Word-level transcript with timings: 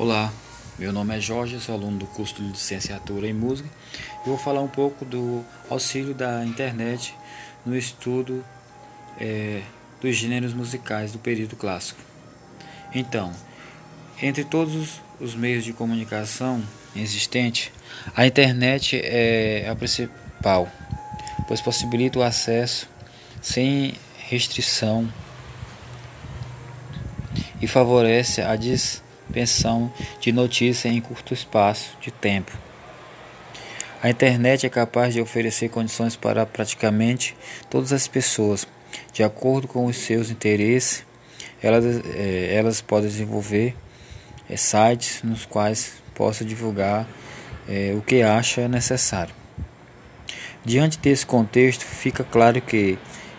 Olá, 0.00 0.32
meu 0.78 0.94
nome 0.94 1.14
é 1.14 1.20
Jorge, 1.20 1.60
sou 1.60 1.74
aluno 1.74 1.98
do 1.98 2.06
curso 2.06 2.36
de 2.36 2.42
licenciatura 2.44 3.28
em 3.28 3.34
música 3.34 3.68
e 4.24 4.28
vou 4.30 4.38
falar 4.38 4.62
um 4.62 4.66
pouco 4.66 5.04
do 5.04 5.44
auxílio 5.68 6.14
da 6.14 6.42
internet 6.42 7.14
no 7.66 7.76
estudo 7.76 8.42
é, 9.20 9.60
dos 10.00 10.16
gêneros 10.16 10.54
musicais 10.54 11.12
do 11.12 11.18
período 11.18 11.54
clássico. 11.54 12.00
Então, 12.94 13.30
entre 14.22 14.42
todos 14.42 15.02
os 15.20 15.34
meios 15.34 15.64
de 15.64 15.74
comunicação 15.74 16.64
existentes, 16.96 17.70
a 18.16 18.26
internet 18.26 18.98
é 19.04 19.68
a 19.68 19.76
principal, 19.76 20.66
pois 21.46 21.60
possibilita 21.60 22.18
o 22.18 22.22
acesso 22.22 22.88
sem 23.42 23.92
restrição 24.30 25.06
e 27.60 27.66
favorece 27.66 28.40
a 28.40 28.56
dis 28.56 29.02
pensão 29.32 29.92
de 30.20 30.32
notícia 30.32 30.88
em 30.88 31.00
curto 31.00 31.32
espaço 31.32 31.96
de 32.00 32.10
tempo. 32.10 32.52
A 34.02 34.08
internet 34.08 34.64
é 34.64 34.70
capaz 34.70 35.12
de 35.12 35.20
oferecer 35.20 35.68
condições 35.68 36.16
para 36.16 36.46
praticamente 36.46 37.36
todas 37.68 37.92
as 37.92 38.08
pessoas, 38.08 38.66
de 39.12 39.22
acordo 39.22 39.68
com 39.68 39.84
os 39.84 39.96
seus 39.96 40.30
interesses. 40.30 41.04
Elas, 41.62 41.84
é, 42.16 42.54
elas 42.54 42.80
podem 42.80 43.10
desenvolver 43.10 43.76
é, 44.48 44.56
sites 44.56 45.22
nos 45.22 45.44
quais 45.44 46.02
possa 46.14 46.44
divulgar 46.44 47.06
é, 47.68 47.94
o 47.94 48.00
que 48.00 48.22
acha 48.22 48.66
necessário. 48.66 49.34
Diante 50.64 50.98
desse 50.98 51.26
contexto, 51.26 51.84
fica 51.84 52.24
claro 52.24 52.60
que 52.62 52.98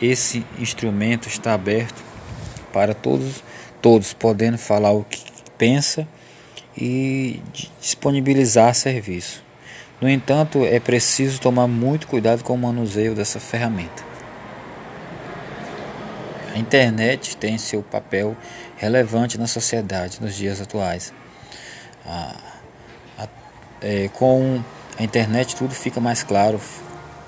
esse 0.00 0.44
instrumento 0.58 1.28
está 1.28 1.54
aberto 1.54 2.02
para 2.72 2.92
todos, 2.92 3.42
todos 3.80 4.12
podendo 4.12 4.58
falar 4.58 4.92
o 4.92 5.04
que 5.04 5.31
pensa 5.62 6.08
e 6.76 7.40
disponibilizar 7.80 8.74
serviço. 8.74 9.44
No 10.00 10.08
entanto, 10.08 10.64
é 10.64 10.80
preciso 10.80 11.40
tomar 11.40 11.68
muito 11.68 12.08
cuidado 12.08 12.42
com 12.42 12.52
o 12.52 12.58
manuseio 12.58 13.14
dessa 13.14 13.38
ferramenta. 13.38 14.02
A 16.52 16.58
internet 16.58 17.36
tem 17.36 17.58
seu 17.58 17.80
papel 17.80 18.36
relevante 18.76 19.38
na 19.38 19.46
sociedade 19.46 20.20
nos 20.20 20.34
dias 20.34 20.60
atuais. 20.60 21.14
A, 22.04 22.34
a, 23.16 23.28
é, 23.80 24.08
com 24.08 24.60
a 24.98 25.02
internet 25.04 25.54
tudo 25.54 25.76
fica 25.76 26.00
mais 26.00 26.24
claro 26.24 26.60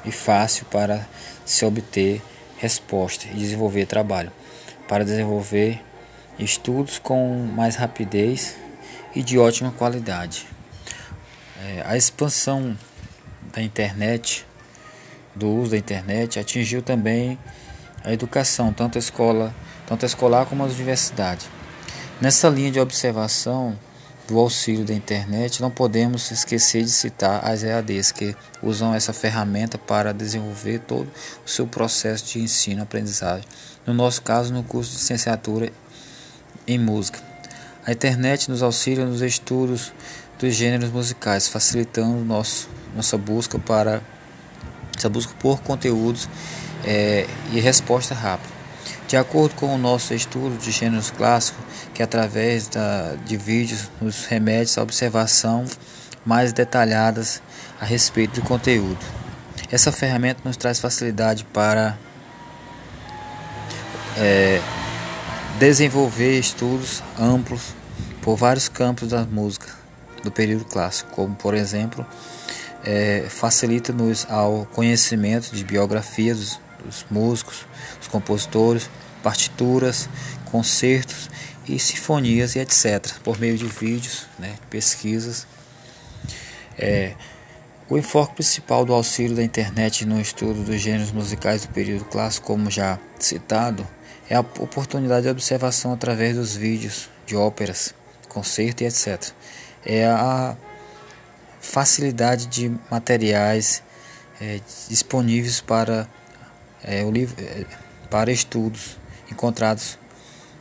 e 0.05 0.11
fácil 0.11 0.67
para 0.73 1.07
se 1.45 1.65
obter 1.65 2.21
resposta 2.59 3.29
e 3.29 3.37
desenvolver 3.37 3.87
trabalho. 3.87 4.33
Para 4.89 5.05
desenvolver 5.05 5.81
estudos 6.39 6.99
com 6.99 7.47
mais 7.55 7.77
rapidez 7.77 8.57
e 9.15 9.23
de 9.23 9.39
ótima 9.39 9.71
qualidade. 9.71 10.47
É, 11.63 11.83
a 11.87 11.97
expansão 11.97 12.77
da 13.53 13.63
internet, 13.63 14.47
do 15.35 15.49
uso 15.49 15.71
da 15.71 15.79
internet, 15.79 16.39
atingiu 16.39 16.83
também 16.83 17.39
a 18.05 18.13
educação, 18.13 18.73
tanto 18.73 18.99
a 18.99 18.99
escola, 18.99 19.55
tanto 19.87 20.05
a 20.05 20.07
escolar 20.07 20.47
como 20.47 20.63
a 20.63 20.67
universidade. 20.67 21.49
Nessa 22.21 22.49
linha 22.49 22.71
de 22.71 22.81
observação 22.81 23.79
do 24.27 24.39
auxílio 24.39 24.85
da 24.85 24.95
internet, 24.95 25.61
não 25.61 25.71
podemos 25.71 26.31
esquecer 26.31 26.83
de 26.83 26.91
citar 26.91 27.45
as 27.45 27.63
EADs 27.63 28.11
que 28.11 28.35
usam 28.63 28.95
essa 28.95 29.13
ferramenta 29.13 29.77
para 29.77 30.13
desenvolver 30.13 30.81
todo 30.81 31.11
o 31.45 31.49
seu 31.49 31.67
processo 31.67 32.25
de 32.27 32.41
ensino-aprendizagem. 32.41 33.47
No 33.87 33.93
nosso 33.93 34.23
caso, 34.23 34.53
no 34.53 34.63
curso 34.63 34.93
de 34.93 34.97
licenciatura 34.97 35.71
em 36.67 36.79
música. 36.79 37.19
A 37.87 37.93
internet 37.93 38.51
nos 38.51 38.63
auxilia 38.63 39.05
nos 39.05 39.21
estudos 39.21 39.93
dos 40.39 40.55
gêneros 40.55 40.91
musicais, 40.91 41.49
facilitando 41.49 42.25
nosso, 42.25 42.69
nossa 42.95 43.17
busca 43.19 43.59
para 43.59 44.03
essa 44.97 45.09
busca 45.09 45.35
por 45.39 45.61
conteúdos 45.61 46.29
é, 46.85 47.27
e 47.53 47.61
resposta 47.61 48.15
rápida. 48.15 48.53
De 49.07 49.17
acordo 49.17 49.55
com 49.55 49.75
o 49.75 49.79
nosso 49.79 50.15
estudo 50.15 50.57
de 50.57 50.71
gêneros 50.71 51.11
clássicos, 51.11 51.63
que 51.93 52.03
através 52.03 52.69
da, 52.69 53.15
de 53.25 53.37
vídeos 53.37 53.91
nos 54.01 54.25
remete 54.25 54.79
à 54.79 54.83
observação 54.83 55.65
mais 56.25 56.53
detalhadas 56.53 57.43
a 57.81 57.85
respeito 57.85 58.41
do 58.41 58.47
conteúdo. 58.47 59.05
Essa 59.71 59.93
ferramenta 59.93 60.41
nos 60.45 60.57
traz 60.57 60.81
facilidade 60.81 61.45
para 61.53 61.99
é, 64.17 64.61
desenvolver 65.59 66.39
estudos 66.39 67.03
amplos 67.19 67.75
por 68.23 68.37
vários 68.37 68.69
campos 68.69 69.09
da 69.09 69.25
música 69.25 69.67
do 70.23 70.31
período 70.31 70.65
clássico, 70.65 71.11
como 71.13 71.35
por 71.37 71.55
exemplo, 71.55 72.05
é, 72.83 73.27
facilita-nos 73.29 74.27
ao 74.29 74.67
conhecimento 74.67 75.55
de 75.55 75.65
biografias 75.65 76.39
dos, 76.39 76.61
dos 76.85 77.07
músicos, 77.11 77.67
dos 77.99 78.09
compositores, 78.09 78.91
partituras, 79.23 80.09
concertos 80.51 81.31
e 81.67 81.79
sinfonias 81.79 82.57
e 82.57 82.59
etc., 82.59 83.13
por 83.23 83.39
meio 83.39 83.57
de 83.57 83.67
vídeos, 83.67 84.27
né, 84.39 84.55
pesquisas. 84.69 85.47
É, 86.77 87.15
o 87.89 87.97
enfoque 87.97 88.35
principal 88.35 88.85
do 88.85 88.93
auxílio 88.93 89.37
da 89.37 89.43
internet 89.43 90.05
no 90.05 90.21
estudo 90.21 90.65
dos 90.65 90.81
gêneros 90.81 91.13
musicais 91.13 91.63
do 91.63 91.69
período 91.69 92.05
clássico, 92.07 92.47
como 92.47 92.71
já 92.71 92.99
citado, 93.19 93.87
é 94.29 94.37
a 94.37 94.41
oportunidade 94.41 95.23
de 95.23 95.29
observação 95.29 95.93
através 95.93 96.37
dos 96.37 96.57
vídeos 96.57 97.11
de 97.27 97.37
óperas, 97.37 97.95
concerto 98.29 98.83
e 98.83 98.87
etc. 98.87 99.31
É 99.85 100.07
a 100.07 100.57
facilidade 101.61 102.47
de 102.47 102.75
materiais 102.91 103.83
é, 104.41 104.61
disponíveis 104.89 105.61
para 105.61 106.09
é, 106.83 107.05
o 107.05 107.11
livro, 107.11 107.37
é, 107.39 107.65
para 108.11 108.33
estudos 108.33 108.99
encontrados 109.31 109.99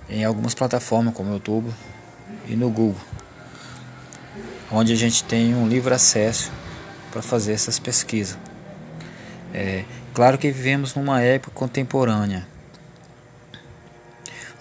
em 0.09 0.23
algumas 0.23 0.53
plataformas 0.53 1.13
como 1.13 1.31
o 1.31 1.33
YouTube 1.33 1.73
e 2.47 2.55
no 2.55 2.69
Google, 2.69 3.01
onde 4.71 4.91
a 4.91 4.95
gente 4.95 5.23
tem 5.23 5.55
um 5.55 5.67
livre 5.67 5.93
acesso 5.93 6.51
para 7.11 7.21
fazer 7.21 7.53
essas 7.53 7.79
pesquisas. 7.79 8.37
É, 9.53 9.85
claro 10.13 10.37
que 10.37 10.51
vivemos 10.51 10.95
numa 10.95 11.21
época 11.21 11.51
contemporânea 11.53 12.52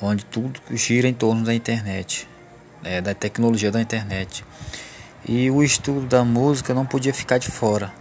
onde 0.02 0.24
tudo 0.24 0.60
gira 0.72 1.08
em 1.08 1.14
torno 1.14 1.44
da 1.44 1.54
internet, 1.54 2.28
né, 2.82 3.00
da 3.00 3.14
tecnologia 3.14 3.70
da 3.70 3.80
internet. 3.80 4.44
E 5.26 5.48
o 5.50 5.62
estudo 5.62 6.06
da 6.06 6.24
música 6.24 6.74
não 6.74 6.84
podia 6.84 7.14
ficar 7.14 7.38
de 7.38 7.48
fora. 7.48 7.92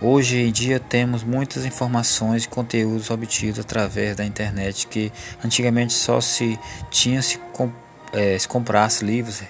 Hoje 0.00 0.38
em 0.38 0.52
dia 0.52 0.78
temos 0.78 1.24
muitas 1.24 1.66
informações 1.66 2.44
e 2.44 2.48
conteúdos 2.48 3.10
obtidos 3.10 3.58
através 3.58 4.16
da 4.16 4.24
internet 4.24 4.86
que 4.86 5.12
antigamente 5.44 5.92
só 5.92 6.20
se 6.20 6.56
tinha 6.88 7.20
se, 7.20 7.40
é, 8.12 8.38
se 8.38 8.46
comprasse 8.46 9.04
livros, 9.04 9.42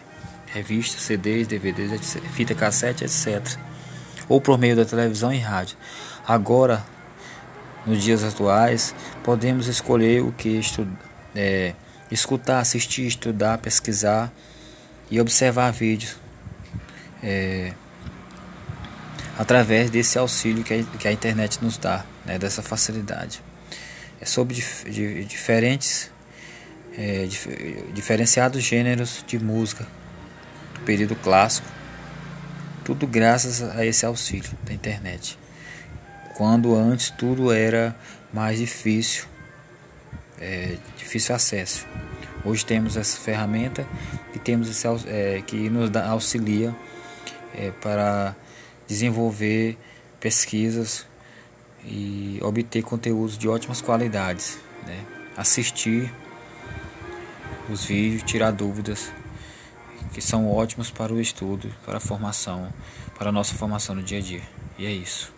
revistas, 0.46 1.02
CDs, 1.02 1.46
DVDs, 1.46 1.92
etc, 1.92 2.22
fita 2.30 2.54
cassete, 2.54 3.04
etc. 3.04 3.58
Ou 4.26 4.40
por 4.40 4.56
meio 4.56 4.74
da 4.74 4.86
televisão 4.86 5.30
e 5.30 5.38
rádio. 5.38 5.76
Agora, 6.26 6.82
nos 7.84 8.02
dias 8.02 8.24
atuais, 8.24 8.94
podemos 9.22 9.66
escolher 9.66 10.22
o 10.22 10.32
que 10.32 10.48
estudar 10.48 11.07
é, 11.34 11.74
escutar, 12.10 12.60
assistir, 12.60 13.06
estudar, 13.06 13.58
pesquisar 13.58 14.32
e 15.10 15.20
observar 15.20 15.70
vídeos 15.72 16.16
é, 17.22 17.72
através 19.38 19.90
desse 19.90 20.18
auxílio 20.18 20.64
que 20.64 20.74
a, 20.74 20.82
que 20.82 21.08
a 21.08 21.12
internet 21.12 21.62
nos 21.62 21.78
dá, 21.78 22.04
né, 22.24 22.38
dessa 22.38 22.62
facilidade. 22.62 23.42
É 24.20 24.26
sobre 24.26 24.54
dif, 24.54 24.90
de, 24.90 25.24
diferentes, 25.24 26.10
é, 26.96 27.24
dif, 27.26 27.48
diferenciados 27.92 28.62
gêneros 28.64 29.24
de 29.26 29.38
música 29.38 29.86
do 30.74 30.80
período 30.80 31.14
clássico, 31.14 31.68
tudo 32.84 33.06
graças 33.06 33.62
a 33.62 33.84
esse 33.84 34.04
auxílio 34.04 34.50
da 34.64 34.72
internet. 34.72 35.38
Quando 36.36 36.74
antes 36.74 37.10
tudo 37.10 37.52
era 37.52 37.94
mais 38.32 38.58
difícil 38.58 39.27
é, 40.40 40.76
difícil 40.96 41.34
acesso. 41.34 41.86
Hoje 42.44 42.64
temos 42.64 42.96
essa 42.96 43.18
ferramenta 43.18 43.86
e 44.34 44.38
temos 44.38 44.68
esse, 44.68 44.86
é, 45.06 45.42
que 45.46 45.68
nos 45.68 45.94
auxilia 45.96 46.74
é, 47.54 47.70
para 47.70 48.34
desenvolver 48.86 49.76
pesquisas 50.20 51.06
e 51.84 52.38
obter 52.42 52.82
conteúdos 52.82 53.36
de 53.36 53.48
ótimas 53.48 53.80
qualidades, 53.80 54.58
né? 54.86 55.04
assistir 55.36 56.12
os 57.70 57.84
vídeos, 57.84 58.22
tirar 58.22 58.50
dúvidas 58.50 59.12
que 60.12 60.20
são 60.20 60.50
ótimos 60.50 60.90
para 60.90 61.12
o 61.12 61.20
estudo, 61.20 61.72
para 61.84 61.98
a 61.98 62.00
formação, 62.00 62.72
para 63.16 63.28
a 63.28 63.32
nossa 63.32 63.54
formação 63.54 63.94
no 63.94 64.02
dia 64.02 64.18
a 64.18 64.22
dia. 64.22 64.42
E 64.78 64.86
é 64.86 64.92
isso. 64.92 65.37